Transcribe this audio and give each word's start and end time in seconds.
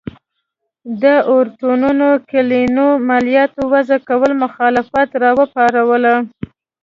د 1.01 1.03
اورتونونو 1.31 2.07
کلنیو 2.29 2.87
مالیاتو 3.09 3.61
وضعه 3.73 3.99
کولو 4.07 4.33
مخالفت 4.43 5.09
راوپاروله. 5.23 6.15